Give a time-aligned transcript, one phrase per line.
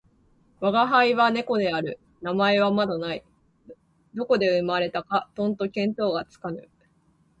[0.61, 1.99] 吾輩は猫である。
[2.23, 3.23] 名前はまだない。
[4.15, 6.67] どこで生れたかとんと見当がつかぬ。